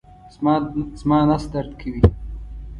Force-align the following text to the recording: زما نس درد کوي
زما 1.03 1.19
نس 1.29 1.43
درد 1.53 1.71
کوي 1.79 2.01